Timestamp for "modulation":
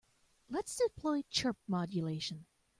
1.67-2.47